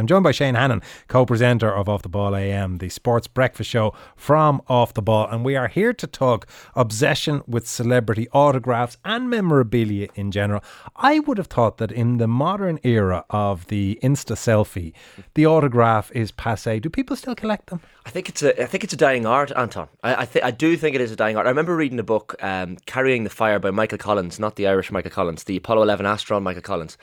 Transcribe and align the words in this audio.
I'm 0.00 0.06
joined 0.06 0.24
by 0.24 0.32
Shane 0.32 0.54
Hannon, 0.54 0.80
co-presenter 1.08 1.70
of 1.70 1.86
Off 1.86 2.00
the 2.00 2.08
Ball 2.08 2.34
AM, 2.34 2.78
the 2.78 2.88
sports 2.88 3.26
breakfast 3.26 3.68
show 3.68 3.92
from 4.16 4.62
Off 4.66 4.94
the 4.94 5.02
Ball, 5.02 5.28
and 5.28 5.44
we 5.44 5.56
are 5.56 5.68
here 5.68 5.92
to 5.92 6.06
talk 6.06 6.46
obsession 6.74 7.42
with 7.46 7.68
celebrity 7.68 8.26
autographs 8.32 8.96
and 9.04 9.28
memorabilia 9.28 10.08
in 10.14 10.30
general. 10.30 10.64
I 10.96 11.18
would 11.18 11.36
have 11.36 11.48
thought 11.48 11.76
that 11.76 11.92
in 11.92 12.16
the 12.16 12.26
modern 12.26 12.80
era 12.82 13.26
of 13.28 13.66
the 13.66 13.98
Insta 14.02 14.36
selfie, 14.36 14.94
the 15.34 15.44
autograph 15.44 16.10
is 16.12 16.32
passe. 16.32 16.80
Do 16.80 16.88
people 16.88 17.14
still 17.14 17.34
collect 17.34 17.66
them? 17.66 17.82
I 18.06 18.08
think 18.08 18.30
it's 18.30 18.42
a 18.42 18.62
I 18.62 18.64
think 18.64 18.82
it's 18.82 18.94
a 18.94 18.96
dying 18.96 19.26
art, 19.26 19.52
Anton. 19.54 19.88
I 20.02 20.22
I, 20.22 20.24
th- 20.24 20.42
I 20.42 20.50
do 20.50 20.78
think 20.78 20.94
it 20.94 21.02
is 21.02 21.12
a 21.12 21.16
dying 21.16 21.36
art. 21.36 21.46
I 21.46 21.50
remember 21.50 21.76
reading 21.76 21.98
a 21.98 22.02
book, 22.02 22.34
um, 22.42 22.78
"Carrying 22.86 23.24
the 23.24 23.30
Fire" 23.30 23.58
by 23.58 23.70
Michael 23.70 23.98
Collins, 23.98 24.40
not 24.40 24.56
the 24.56 24.66
Irish 24.66 24.90
Michael 24.90 25.10
Collins, 25.10 25.44
the 25.44 25.58
Apollo 25.58 25.82
11 25.82 26.06
astronaut 26.06 26.42
Michael 26.42 26.62
Collins. 26.62 26.96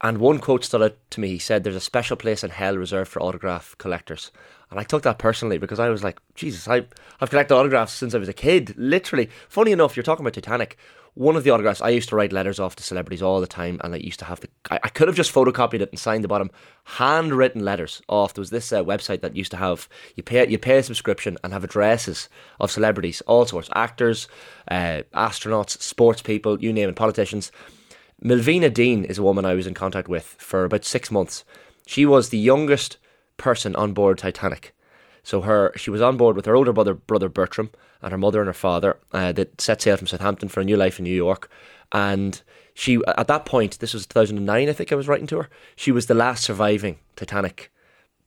And 0.00 0.18
one 0.18 0.38
quote 0.38 0.64
stood 0.64 0.82
out 0.82 0.96
to 1.10 1.20
me. 1.20 1.28
He 1.28 1.38
said, 1.38 1.64
"There's 1.64 1.76
a 1.76 1.80
special 1.80 2.16
place 2.16 2.44
in 2.44 2.50
hell 2.50 2.76
reserved 2.76 3.10
for 3.10 3.20
autograph 3.20 3.76
collectors." 3.78 4.30
And 4.70 4.78
I 4.78 4.84
took 4.84 5.02
that 5.02 5.18
personally 5.18 5.58
because 5.58 5.80
I 5.80 5.88
was 5.88 6.04
like, 6.04 6.18
Jesus, 6.34 6.68
I, 6.68 6.84
I've 7.20 7.30
collected 7.30 7.54
autographs 7.54 7.92
since 7.92 8.14
I 8.14 8.18
was 8.18 8.28
a 8.28 8.34
kid, 8.34 8.74
literally. 8.76 9.30
Funny 9.48 9.72
enough, 9.72 9.96
you're 9.96 10.02
talking 10.02 10.24
about 10.24 10.34
Titanic. 10.34 10.76
One 11.14 11.36
of 11.36 11.42
the 11.42 11.50
autographs, 11.50 11.80
I 11.80 11.88
used 11.88 12.10
to 12.10 12.16
write 12.16 12.32
letters 12.32 12.60
off 12.60 12.76
to 12.76 12.82
celebrities 12.82 13.22
all 13.22 13.40
the 13.40 13.46
time, 13.46 13.80
and 13.82 13.92
I 13.92 13.96
used 13.96 14.20
to 14.20 14.26
have 14.26 14.40
the. 14.40 14.48
I, 14.70 14.78
I 14.84 14.88
could 14.88 15.08
have 15.08 15.16
just 15.16 15.34
photocopied 15.34 15.80
it 15.80 15.90
and 15.90 15.98
signed 15.98 16.22
the 16.22 16.28
bottom, 16.28 16.50
handwritten 16.84 17.64
letters 17.64 18.02
off. 18.08 18.34
There 18.34 18.42
was 18.42 18.50
this 18.50 18.72
uh, 18.72 18.84
website 18.84 19.22
that 19.22 19.34
used 19.34 19.50
to 19.50 19.56
have 19.56 19.88
you 20.14 20.22
pay 20.22 20.46
you 20.46 20.58
pay 20.58 20.78
a 20.78 20.82
subscription 20.82 21.36
and 21.42 21.52
have 21.52 21.64
addresses 21.64 22.28
of 22.60 22.70
celebrities, 22.70 23.20
all 23.22 23.46
sorts, 23.46 23.70
actors, 23.74 24.28
uh, 24.70 25.02
astronauts, 25.14 25.80
sports 25.80 26.22
people, 26.22 26.60
you 26.60 26.72
name 26.72 26.88
it, 26.88 26.94
politicians. 26.94 27.50
Millvina 28.22 28.72
Dean 28.72 29.04
is 29.04 29.18
a 29.18 29.22
woman 29.22 29.44
I 29.44 29.54
was 29.54 29.66
in 29.66 29.74
contact 29.74 30.08
with 30.08 30.36
for 30.38 30.64
about 30.64 30.84
six 30.84 31.10
months. 31.10 31.44
She 31.86 32.04
was 32.04 32.28
the 32.28 32.38
youngest 32.38 32.98
person 33.36 33.76
on 33.76 33.92
board 33.92 34.18
Titanic. 34.18 34.74
So 35.22 35.42
her, 35.42 35.72
she 35.76 35.90
was 35.90 36.02
on 36.02 36.16
board 36.16 36.34
with 36.34 36.46
her 36.46 36.56
older 36.56 36.72
brother, 36.72 36.94
brother 36.94 37.28
Bertram, 37.28 37.70
and 38.02 38.12
her 38.12 38.18
mother 38.18 38.40
and 38.40 38.48
her 38.48 38.54
father. 38.54 38.98
Uh, 39.12 39.32
that 39.32 39.60
set 39.60 39.82
sail 39.82 39.96
from 39.96 40.06
Southampton 40.06 40.48
for 40.48 40.60
a 40.60 40.64
new 40.64 40.76
life 40.76 40.98
in 40.98 41.04
New 41.04 41.14
York. 41.14 41.50
And 41.92 42.40
she, 42.74 43.00
at 43.06 43.28
that 43.28 43.44
point, 43.44 43.78
this 43.78 43.94
was 43.94 44.06
2009, 44.06 44.68
I 44.68 44.72
think 44.72 44.92
I 44.92 44.96
was 44.96 45.08
writing 45.08 45.26
to 45.28 45.42
her. 45.42 45.48
She 45.76 45.92
was 45.92 46.06
the 46.06 46.14
last 46.14 46.44
surviving 46.44 46.98
Titanic 47.14 47.70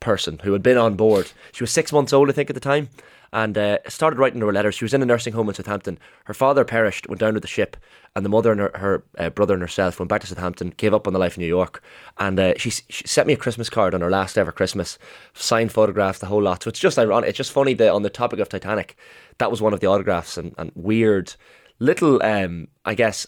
person 0.02 0.40
who 0.42 0.52
had 0.52 0.62
been 0.62 0.76
on 0.76 0.94
board. 0.94 1.32
She 1.52 1.62
was 1.62 1.70
six 1.70 1.92
months 1.92 2.12
old, 2.12 2.28
I 2.28 2.32
think, 2.32 2.50
at 2.50 2.54
the 2.54 2.60
time, 2.60 2.90
and 3.32 3.56
uh, 3.56 3.78
started 3.88 4.18
writing 4.18 4.42
her 4.42 4.52
letters. 4.52 4.74
She 4.74 4.84
was 4.84 4.92
in 4.92 5.00
a 5.00 5.06
nursing 5.06 5.32
home 5.32 5.48
in 5.48 5.54
Southampton. 5.54 5.98
Her 6.24 6.34
father 6.34 6.64
perished, 6.64 7.08
went 7.08 7.20
down 7.20 7.34
with 7.34 7.42
the 7.42 7.48
ship, 7.48 7.76
and 8.14 8.24
the 8.24 8.28
mother 8.28 8.52
and 8.52 8.60
her, 8.60 8.70
her 8.74 9.04
uh, 9.16 9.30
brother 9.30 9.54
and 9.54 9.62
herself 9.62 9.98
went 9.98 10.10
back 10.10 10.20
to 10.20 10.26
Southampton, 10.26 10.74
gave 10.76 10.92
up 10.92 11.06
on 11.06 11.14
the 11.14 11.18
life 11.18 11.36
in 11.36 11.40
New 11.40 11.48
York, 11.48 11.82
and 12.18 12.38
uh, 12.38 12.52
she, 12.58 12.70
she 12.70 13.06
sent 13.06 13.26
me 13.26 13.32
a 13.32 13.38
Christmas 13.38 13.70
card 13.70 13.94
on 13.94 14.02
her 14.02 14.10
last 14.10 14.36
ever 14.36 14.52
Christmas, 14.52 14.98
signed 15.32 15.72
photographs, 15.72 16.18
the 16.18 16.26
whole 16.26 16.42
lot. 16.42 16.62
So 16.62 16.68
it's 16.68 16.80
just 16.80 16.98
ironic. 16.98 17.30
It's 17.30 17.38
just 17.38 17.52
funny 17.52 17.74
that 17.74 17.92
on 17.92 18.02
the 18.02 18.10
topic 18.10 18.38
of 18.40 18.50
Titanic, 18.50 18.96
that 19.38 19.50
was 19.50 19.62
one 19.62 19.72
of 19.72 19.80
the 19.80 19.86
autographs 19.86 20.36
and, 20.36 20.54
and 20.58 20.70
weird 20.74 21.34
little, 21.78 22.22
um, 22.22 22.68
I 22.84 22.94
guess, 22.94 23.26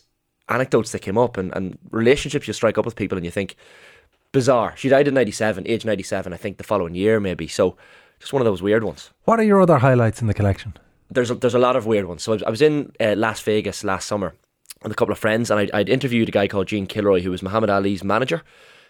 anecdotes 0.49 0.93
that 0.93 1.01
came 1.01 1.17
up 1.17 1.39
and, 1.39 1.55
and 1.57 1.79
relationships 1.91 2.47
you 2.47 2.53
strike 2.53 2.77
up 2.77 2.85
with 2.85 2.97
people 2.97 3.17
and 3.17 3.25
you 3.25 3.31
think, 3.31 3.57
bizarre. 4.35 4.75
She 4.77 4.91
died 4.91 5.09
in 5.09 5.15
97, 5.15 5.65
age 5.67 5.85
97, 5.87 6.33
I 6.33 6.37
think 6.37 6.59
the 6.59 6.65
following 6.65 6.95
year 6.95 7.21
maybe. 7.21 7.47
So 7.47 7.77
just 8.19 8.33
one 8.33 8.43
of 8.43 8.47
those 8.47 8.61
weird 8.61 8.85
ones. 8.85 9.11
What 9.25 9.39
are 9.39 9.45
your 9.45 9.63
other 9.63 9.79
highlights 9.79 10.21
in 10.21 10.27
the 10.27 10.35
collection? 10.35 10.75
There's 11.09 11.31
a, 11.31 11.37
there's 11.37 11.55
a 11.55 11.59
lot 11.61 11.77
of 11.77 11.87
weird 11.87 12.07
ones. 12.07 12.25
So 12.25 12.37
I 12.45 12.51
was, 12.51 12.61
in 12.61 12.93
uh, 13.01 13.15
Las 13.17 13.41
Vegas 13.43 13.85
last 13.85 14.09
summer 14.09 14.35
with 14.83 14.91
a 14.91 14.97
couple 14.97 15.13
of 15.13 15.19
friends 15.19 15.51
and 15.51 15.61
I'd, 15.61 15.71
I'd 15.71 15.89
interviewed 15.89 16.29
a 16.29 16.33
guy 16.33 16.49
called 16.49 16.67
Gene 16.67 16.87
Kilroy 16.87 17.21
who 17.21 17.31
was 17.31 17.43
Muhammad 17.43 17.71
Ali's 17.71 18.03
manager. 18.03 18.43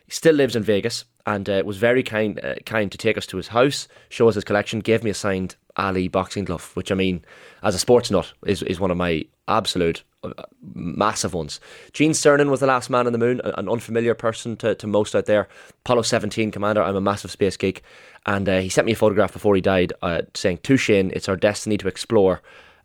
He 0.06 0.12
still 0.12 0.34
lives 0.34 0.56
in 0.56 0.62
Vegas 0.62 1.05
and 1.27 1.48
uh, 1.48 1.62
was 1.64 1.77
very 1.77 2.03
kind 2.03 2.41
uh, 2.42 2.55
kind 2.64 2.91
to 2.91 2.98
take 2.98 3.18
us 3.18 3.27
to 3.27 3.36
his 3.36 3.48
house, 3.48 3.86
show 4.08 4.29
us 4.29 4.35
his 4.35 4.45
collection, 4.45 4.80
gave 4.80 5.05
me 5.05 5.11
a 5.11 5.14
signed 5.14 5.57
Ali 5.77 6.08
boxing 6.08 6.45
glove, 6.45 6.70
which 6.74 6.92
I 6.92 6.95
mean, 6.95 7.24
as 7.62 7.74
a 7.74 7.79
sports 7.79 8.11
nut, 8.11 8.33
is, 8.46 8.62
is 8.62 8.80
one 8.80 8.90
of 8.90 8.96
my 8.96 9.24
absolute 9.48 10.02
uh, 10.23 10.33
massive 10.74 11.35
ones. 11.35 11.61
Gene 11.92 12.12
Cernan 12.12 12.51
was 12.51 12.61
the 12.61 12.67
last 12.67 12.89
man 12.90 13.07
on 13.07 13.12
the 13.12 13.18
moon, 13.18 13.40
an 13.45 13.68
unfamiliar 13.68 14.14
person 14.14 14.57
to, 14.57 14.74
to 14.74 14.86
most 14.86 15.14
out 15.14 15.27
there. 15.27 15.48
Apollo 15.85 16.02
17 16.02 16.51
commander, 16.51 16.83
I'm 16.83 16.96
a 16.96 17.01
massive 17.01 17.30
space 17.30 17.57
geek. 17.57 17.83
And 18.27 18.48
uh, 18.48 18.61
he 18.61 18.68
sent 18.68 18.86
me 18.86 18.92
a 18.92 18.96
photograph 18.96 19.33
before 19.33 19.55
he 19.55 19.61
died 19.61 19.92
uh, 20.01 20.23
saying, 20.35 20.58
To 20.62 20.77
Shane, 20.77 21.11
it's 21.14 21.29
our 21.29 21.36
destiny 21.36 21.77
to 21.79 21.89
explore. 21.89 22.41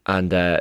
And 0.05 0.33
uh, 0.33 0.59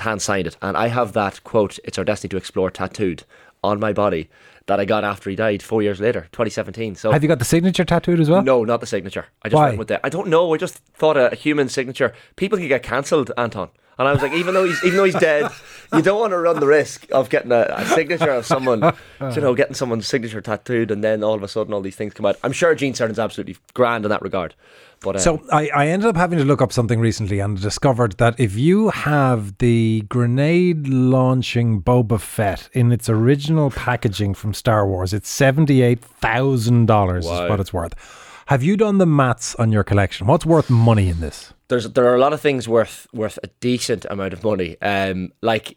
hand 0.00 0.22
signed 0.22 0.46
it. 0.46 0.56
And 0.62 0.76
I 0.76 0.88
have 0.88 1.12
that 1.12 1.44
quote, 1.44 1.78
It's 1.84 1.98
our 1.98 2.04
destiny 2.04 2.30
to 2.30 2.36
explore, 2.36 2.70
tattooed 2.70 3.24
on 3.64 3.80
my 3.80 3.92
body 3.92 4.28
that 4.66 4.78
I 4.80 4.84
got 4.84 5.02
after 5.04 5.30
he 5.30 5.36
died 5.36 5.62
four 5.62 5.82
years 5.82 5.98
later, 6.00 6.22
2017. 6.32 6.94
So 6.94 7.10
Have 7.12 7.22
you 7.22 7.28
got 7.28 7.38
the 7.38 7.44
signature 7.44 7.84
tattooed 7.84 8.20
as 8.20 8.28
well? 8.28 8.42
no, 8.42 8.64
not 8.64 8.80
the 8.80 8.86
signature. 8.86 9.26
I 9.42 9.48
just 9.48 9.56
Why? 9.56 9.66
went 9.68 9.78
with 9.78 9.88
the. 9.88 10.04
I 10.04 10.08
don't 10.10 10.28
know. 10.28 10.52
I 10.54 10.58
just 10.58 10.76
thought 10.94 11.16
a, 11.16 11.32
a 11.32 11.34
human 11.34 11.68
signature. 11.68 12.12
People 12.36 12.58
can 12.58 12.68
get 12.68 12.82
cancelled, 12.82 13.32
Anton. 13.38 13.70
And 13.98 14.06
I 14.06 14.12
was 14.12 14.22
like, 14.22 14.32
even 14.32 14.54
though 14.54 14.64
he's 14.64 14.82
even 14.84 14.96
though 14.96 15.04
he's 15.04 15.14
dead, 15.14 15.50
you 15.92 16.02
don't 16.02 16.20
want 16.20 16.32
to 16.32 16.38
run 16.38 16.60
the 16.60 16.66
risk 16.66 17.06
of 17.10 17.30
getting 17.30 17.50
a, 17.50 17.66
a 17.68 17.84
signature 17.86 18.30
of 18.30 18.46
someone, 18.46 18.80
you 19.34 19.40
know, 19.40 19.54
getting 19.54 19.74
someone's 19.74 20.06
signature 20.06 20.40
tattooed, 20.40 20.90
and 20.90 21.02
then 21.02 21.24
all 21.24 21.34
of 21.34 21.42
a 21.42 21.48
sudden 21.48 21.74
all 21.74 21.80
these 21.80 21.96
things 21.96 22.14
come 22.14 22.24
out. 22.26 22.36
I'm 22.44 22.52
sure 22.52 22.74
Gene 22.74 22.94
Cernan's 22.94 23.18
absolutely 23.18 23.56
grand 23.74 24.04
in 24.04 24.10
that 24.10 24.22
regard. 24.22 24.54
But 25.00 25.16
uh, 25.16 25.18
So 25.20 25.42
I, 25.52 25.68
I 25.68 25.86
ended 25.88 26.08
up 26.08 26.16
having 26.16 26.38
to 26.38 26.44
look 26.44 26.60
up 26.60 26.72
something 26.72 27.00
recently 27.00 27.38
and 27.40 27.60
discovered 27.60 28.12
that 28.18 28.38
if 28.38 28.56
you 28.56 28.90
have 28.90 29.58
the 29.58 30.04
grenade 30.08 30.88
launching 30.88 31.82
Boba 31.82 32.20
Fett 32.20 32.68
in 32.72 32.90
its 32.92 33.08
original 33.08 33.70
packaging 33.70 34.34
from 34.34 34.54
Star 34.54 34.86
Wars, 34.86 35.12
it's 35.12 35.28
seventy 35.28 35.82
eight 35.82 36.00
thousand 36.00 36.86
dollars 36.86 37.24
is 37.26 37.30
what 37.30 37.58
it's 37.60 37.72
worth. 37.72 37.94
Have 38.46 38.62
you 38.62 38.76
done 38.76 38.98
the 38.98 39.06
maths 39.06 39.54
on 39.56 39.72
your 39.72 39.84
collection? 39.84 40.26
What's 40.26 40.46
worth 40.46 40.70
money 40.70 41.08
in 41.08 41.20
this? 41.20 41.52
There's 41.68 41.90
there 41.90 42.06
are 42.06 42.14
a 42.14 42.18
lot 42.18 42.32
of 42.32 42.40
things 42.40 42.68
worth 42.68 43.06
worth 43.12 43.38
a 43.42 43.48
decent 43.60 44.06
amount 44.10 44.32
of 44.32 44.42
money. 44.42 44.80
Um, 44.80 45.32
like 45.42 45.76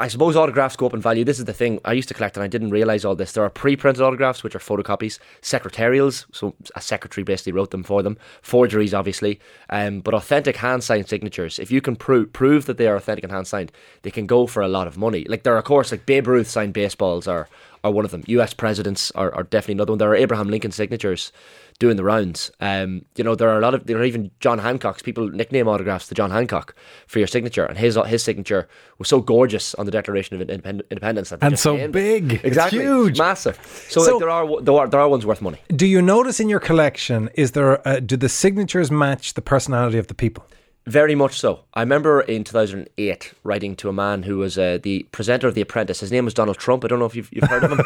I 0.00 0.06
suppose 0.06 0.36
autographs 0.36 0.76
go 0.76 0.86
up 0.86 0.94
in 0.94 1.00
value. 1.00 1.24
This 1.24 1.40
is 1.40 1.46
the 1.46 1.52
thing. 1.52 1.80
I 1.84 1.92
used 1.92 2.06
to 2.06 2.14
collect 2.14 2.36
and 2.36 2.44
I 2.44 2.46
didn't 2.46 2.70
realize 2.70 3.04
all 3.04 3.16
this. 3.16 3.32
There 3.32 3.42
are 3.42 3.50
pre-printed 3.50 4.00
autographs 4.00 4.44
which 4.44 4.54
are 4.54 4.60
photocopies, 4.60 5.18
secretarials, 5.42 6.24
so 6.32 6.54
a 6.76 6.80
secretary 6.80 7.24
basically 7.24 7.50
wrote 7.50 7.72
them 7.72 7.82
for 7.82 8.04
them. 8.04 8.16
Forgeries, 8.40 8.94
obviously, 8.94 9.40
um, 9.70 9.98
but 10.00 10.14
authentic 10.14 10.54
hand 10.54 10.84
signed 10.84 11.08
signatures. 11.08 11.58
If 11.58 11.72
you 11.72 11.80
can 11.80 11.96
prove 11.96 12.32
prove 12.32 12.66
that 12.66 12.76
they 12.76 12.86
are 12.86 12.94
authentic 12.94 13.24
and 13.24 13.32
hand 13.32 13.48
signed, 13.48 13.72
they 14.02 14.12
can 14.12 14.26
go 14.26 14.46
for 14.46 14.62
a 14.62 14.68
lot 14.68 14.86
of 14.86 14.96
money. 14.96 15.24
Like 15.24 15.42
there 15.42 15.54
are 15.54 15.58
of 15.58 15.64
course 15.64 15.90
like 15.90 16.06
Babe 16.06 16.28
Ruth 16.28 16.48
signed 16.48 16.74
baseballs 16.74 17.26
are 17.26 17.48
are 17.84 17.90
one 17.90 18.04
of 18.04 18.10
them. 18.10 18.24
U.S. 18.26 18.54
presidents 18.54 19.10
are, 19.12 19.32
are 19.34 19.44
definitely 19.44 19.74
another 19.74 19.92
one. 19.92 19.98
There 19.98 20.10
are 20.10 20.16
Abraham 20.16 20.48
Lincoln 20.48 20.72
signatures 20.72 21.32
doing 21.78 21.96
the 21.96 22.04
rounds. 22.04 22.50
Um, 22.60 23.04
you 23.14 23.22
know, 23.22 23.34
there 23.34 23.48
are 23.50 23.58
a 23.58 23.60
lot 23.60 23.74
of 23.74 23.86
there 23.86 23.98
are 23.98 24.04
even 24.04 24.30
John 24.40 24.58
Hancock's 24.58 25.02
people 25.02 25.28
nickname 25.28 25.68
autographs 25.68 26.08
to 26.08 26.14
John 26.14 26.30
Hancock 26.30 26.74
for 27.06 27.18
your 27.18 27.28
signature, 27.28 27.64
and 27.64 27.78
his 27.78 27.98
his 28.06 28.22
signature 28.22 28.68
was 28.98 29.08
so 29.08 29.20
gorgeous 29.20 29.74
on 29.76 29.86
the 29.90 29.96
Declaration 29.98 30.32
of 30.40 30.46
Independ- 30.46 30.82
Independence 30.90 31.32
And 31.40 31.58
so 31.58 31.72
big. 31.88 32.24
It's 32.34 32.44
exactly, 32.44 32.80
huge. 32.80 33.18
massive. 33.18 33.56
So, 33.88 34.02
So- 34.02 34.12
like, 34.12 34.20
there 34.20 34.30
are 34.30 34.44
there 34.66 34.74
are 34.80 34.88
there 34.92 35.00
are 35.04 35.08
ones 35.16 35.24
worth 35.26 35.42
money. 35.48 35.58
Do 35.82 35.86
you 35.94 36.00
notice 36.02 36.36
in 36.42 36.48
your 36.48 36.60
collection 36.60 37.20
is 37.34 37.48
there 37.52 37.72
uh, 37.88 38.00
do 38.10 38.16
the 38.16 38.28
signatures 38.28 38.90
match 38.90 39.24
the 39.34 39.42
personality 39.54 39.98
of 39.98 40.06
the 40.06 40.14
people? 40.24 40.42
Very 40.86 41.14
much 41.14 41.34
so. 41.38 41.50
I 41.74 41.80
remember 41.80 42.22
in 42.22 42.44
2008 42.44 43.34
writing 43.44 43.76
to 43.76 43.90
a 43.90 43.92
man 43.92 44.22
who 44.22 44.38
was 44.38 44.56
uh, 44.56 44.78
the 44.82 45.02
presenter 45.12 45.46
of 45.46 45.54
The 45.54 45.60
Apprentice. 45.60 46.00
His 46.00 46.10
name 46.10 46.24
was 46.24 46.32
Donald 46.32 46.56
Trump. 46.56 46.82
I 46.82 46.88
don't 46.88 46.98
know 46.98 47.04
if 47.04 47.14
you've, 47.14 47.28
you've 47.30 47.44
heard 47.50 47.62
of 47.64 47.72
him. 47.72 47.80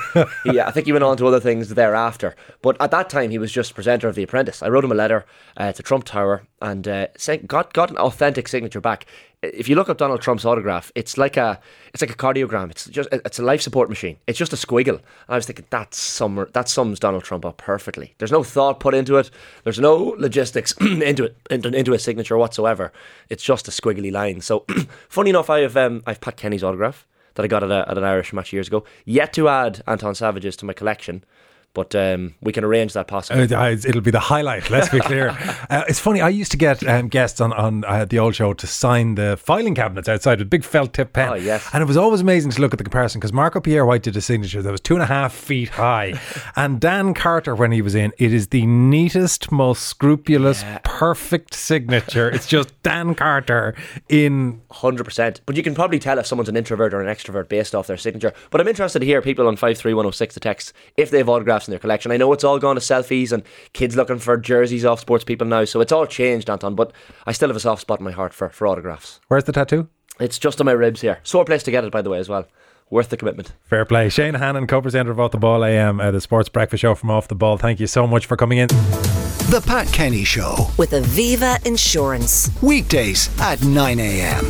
yeah, 0.55 0.69
I 0.69 0.71
think 0.71 0.87
he 0.87 0.93
went 0.93 1.03
on 1.03 1.17
to 1.17 1.27
other 1.27 1.41
things 1.41 1.71
thereafter. 1.71 2.37
But 2.63 2.77
at 2.81 2.93
that 2.93 3.11
time, 3.11 3.31
he 3.31 3.39
was 3.39 3.51
just 3.51 3.75
presenter 3.75 4.07
of 4.07 4.15
The 4.15 4.23
Apprentice. 4.23 4.63
I 4.63 4.69
wrote 4.69 4.85
him 4.85 4.93
a 4.93 4.95
letter 4.95 5.25
uh, 5.57 5.73
to 5.73 5.83
Trump 5.83 6.05
Tower 6.05 6.45
and 6.63 6.87
uh, 6.87 7.09
got 7.47 7.75
got 7.75 7.91
an 7.91 7.99
authentic 7.99 8.49
signature 8.49 8.81
back. 8.81 9.05
If 9.43 9.69
you 9.69 9.75
look 9.75 9.89
up 9.89 9.99
Donald 9.99 10.23
Trump's 10.23 10.45
autograph, 10.45 10.93
it's 10.95 11.19
like 11.19 11.37
a 11.37 11.61
it's 11.93 12.01
like 12.01 12.13
a 12.13 12.17
cardiogram. 12.17 12.71
It's 12.71 12.87
just 12.87 13.09
it's 13.13 13.41
a 13.41 13.43
life 13.43 13.61
support 13.61 13.89
machine. 13.89 14.17
It's 14.29 14.39
just 14.39 14.53
a 14.53 14.57
squiggle. 14.57 14.97
And 14.97 15.29
I 15.29 15.35
was 15.35 15.47
thinking 15.47 15.67
that 15.71 15.93
sum 15.93 16.47
that 16.53 16.69
sums 16.69 17.01
Donald 17.01 17.25
Trump 17.25 17.45
up 17.45 17.57
perfectly. 17.57 18.15
There's 18.19 18.31
no 18.31 18.45
thought 18.45 18.79
put 18.79 18.95
into 18.95 19.17
it. 19.17 19.31
There's 19.65 19.81
no 19.81 20.15
logistics 20.17 20.73
into 20.81 21.25
it 21.25 21.37
into, 21.51 21.69
into 21.77 21.93
a 21.93 21.99
signature 21.99 22.39
whatsoever. 22.39 22.93
It's 23.29 23.43
just 23.43 23.67
a 23.67 23.73
squiggly 23.73 24.13
line. 24.13 24.41
So 24.41 24.65
funny 25.09 25.31
enough, 25.31 25.51
I 25.51 25.61
have 25.61 25.77
um, 25.77 26.05
I've 26.07 26.21
Pat 26.21 26.37
Kenny's 26.37 26.63
autograph 26.63 27.07
that 27.35 27.43
I 27.43 27.49
got 27.49 27.65
at, 27.65 27.71
a, 27.71 27.91
at 27.91 27.99
an 27.99 28.05
Irish 28.05 28.33
match 28.33 28.53
years 28.53 28.69
ago. 28.69 28.85
Yet 29.05 29.33
to 29.33 29.49
add 29.49 29.83
Anton 29.89 30.15
Savage's 30.15 30.57
to 30.57 30.65
my 30.65 30.73
collection. 30.73 31.25
But 31.75 31.95
um, 31.95 32.35
we 32.43 32.53
can 32.53 32.65
arrange 32.65 32.93
that 32.93 33.07
possibly. 33.07 33.55
Uh, 33.55 33.71
it'll 33.71 34.03
be 34.03 34.11
the 34.11 34.21
highlight. 34.21 34.69
Let's 34.69 34.91
be 34.91 35.01
clear. 35.01 35.31
uh, 35.71 35.85
it's 35.89 35.99
funny. 35.99 36.21
I 36.21 36.29
used 36.29 36.51
to 36.51 36.59
get 36.59 36.87
um, 36.87 37.09
guests 37.09 37.41
on 37.41 37.53
on 37.55 37.85
uh, 37.85 38.05
the 38.05 38.19
old 38.19 38.35
show 38.35 38.53
to 38.53 38.67
sign 38.67 39.15
the 39.15 39.39
filing 39.39 39.75
cabinets 39.75 40.09
outside 40.09 40.39
with 40.39 40.51
big 40.51 40.65
felt 40.65 40.93
tip 40.93 41.15
pen. 41.15 41.31
Oh, 41.31 41.35
yes. 41.35 41.67
And 41.73 41.83
it 41.83 41.87
was 41.87 41.97
always 41.97 42.21
amazing 42.21 42.51
to 42.53 42.61
look 42.61 42.75
at 42.75 42.79
the 42.79 42.85
comparison 42.85 43.21
because 43.21 43.33
Marco 43.33 43.61
Pierre 43.61 43.87
White 43.87 44.03
did 44.03 44.17
a 44.17 44.21
signature 44.21 44.61
that 44.61 44.71
was 44.71 44.81
two 44.83 44.95
and 44.95 45.03
a 45.03 45.07
half 45.07 45.33
feet 45.33 45.71
high, 45.71 46.21
and 46.57 46.79
Dan 46.79 47.15
Carter 47.15 47.55
when 47.55 47.73
he 47.73 47.81
was 47.81 47.95
in, 47.95 48.13
it 48.19 48.35
is 48.35 48.49
the 48.49 48.67
neatest, 48.67 49.51
most 49.51 49.85
scrupulous, 49.85 50.65
perfect 50.85 51.55
signature. 51.55 52.29
It's 52.29 52.47
just 52.47 52.71
Dan 52.83 53.15
Carter 53.15 53.75
in 54.09 54.61
Hundred 54.71 55.05
percent. 55.05 55.41
But 55.47 55.57
you 55.57 55.63
can 55.63 55.75
probably 55.75 55.99
tell 55.99 56.19
if 56.19 56.27
someone's 56.27 56.49
an 56.49 56.57
introvert 56.57 56.95
or 56.95 57.01
an 57.01 57.15
extrovert 57.15 57.49
based 57.49 57.75
off 57.75 57.87
their 57.87 57.97
signature. 57.97 58.33
But 58.51 58.61
I'm 58.61 58.69
interested 58.69 59.01
to 59.01 59.07
hear 59.07 59.21
people 59.21 59.47
on 59.47 59.57
five 59.57 59.77
three 59.79 59.95
one 59.95 60.05
zero 60.05 60.11
six 60.11 60.35
the 60.35 60.41
text 60.41 60.73
if 60.97 61.11
they 61.11 61.19
have 61.19 61.29
autographs 61.63 61.69
in 61.69 61.73
their 61.73 61.79
collection. 61.79 62.13
I 62.13 62.17
know 62.17 62.33
it's 62.33 62.45
all 62.45 62.59
gone 62.59 62.77
to 62.77 62.81
selfies 62.81 63.33
and 63.33 63.43
kids 63.73 63.97
looking 63.97 64.19
for 64.19 64.37
jerseys 64.37 64.85
off 64.85 65.01
sports 65.01 65.25
people 65.25 65.47
now, 65.47 65.65
so 65.65 65.81
it's 65.81 65.93
all 65.93 66.07
changed, 66.07 66.51
Anton. 66.51 66.75
But 66.75 66.93
I 67.27 67.33
still 67.33 67.49
have 67.49 67.57
a 67.57 67.61
soft 67.61 67.83
spot 67.83 68.01
in 68.01 68.05
my 68.05 68.13
heart 68.13 68.35
for, 68.35 68.49
for 68.51 68.67
autographs. 68.67 69.21
where's 69.29 69.45
the 69.45 69.53
tattoo? 69.53 69.89
It's 70.21 70.39
just 70.39 70.61
on 70.61 70.67
my 70.67 70.73
ribs 70.73 71.01
here. 71.01 71.19
Sore 71.23 71.45
place 71.45 71.63
to 71.65 71.71
get 71.71 71.85
it, 71.85 71.93
by 71.93 72.03
the 72.03 72.11
way, 72.11 72.19
as 72.19 72.29
well. 72.29 72.47
Worth 72.91 73.09
the 73.09 73.17
commitment. 73.17 73.53
Fair 73.65 73.87
play. 73.87 74.11
Shane 74.11 74.35
Hannon, 74.35 74.67
co-presenter 74.67 75.11
of 75.11 75.19
Off 75.19 75.31
the 75.31 75.39
Ball 75.39 75.65
AM, 75.65 75.99
uh, 75.99 76.11
the 76.11 76.21
Sports 76.21 76.51
Breakfast 76.51 76.83
Show 76.83 76.95
from 76.95 77.11
Off 77.11 77.29
the 77.29 77.35
Ball. 77.35 77.57
Thank 77.57 77.81
you 77.81 77.87
so 77.87 78.07
much 78.07 78.27
for 78.27 78.37
coming 78.37 78.59
in. 78.59 78.69
The 78.69 79.63
Pat 79.67 79.87
Kenny 79.93 80.25
Show. 80.25 80.69
With 80.77 80.91
Aviva 80.91 81.65
Insurance. 81.67 82.51
Weekdays 82.63 83.31
at 83.41 83.65
9 83.65 83.99
a.m. 83.99 84.45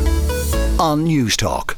on 0.79 1.05
Newstalk. 1.05 1.72